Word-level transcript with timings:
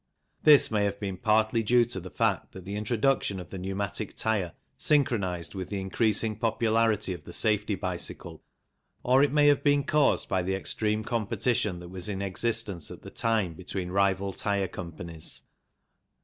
This 0.41 0.71
may 0.71 0.83
have 0.85 0.99
been 0.99 1.15
partly 1.17 1.61
due 1.61 1.85
to 1.85 1.99
the 1.99 2.09
fact 2.09 2.53
that 2.53 2.65
the 2.65 2.75
introduction 2.75 3.39
of 3.39 3.51
the 3.51 3.59
pneumatic 3.59 4.15
tyre 4.15 4.53
synchronized 4.75 5.53
with 5.53 5.69
the 5.69 5.79
increasing 5.79 6.35
popularity 6.37 7.13
of 7.13 7.23
the 7.25 7.31
safety 7.31 7.75
bicycle, 7.75 8.41
or 9.03 9.21
it 9.21 9.31
may 9.31 9.45
have 9.45 9.63
been 9.63 9.83
caused 9.83 10.27
by 10.27 10.41
the 10.41 10.55
extreme 10.55 11.03
competition 11.03 11.77
that 11.81 11.89
was 11.89 12.09
in 12.09 12.19
existence 12.23 12.89
at 12.89 13.03
the 13.03 13.11
time 13.11 13.53
between 13.53 13.91
rival 13.91 14.33
tyre 14.33 14.67
companies. 14.67 15.41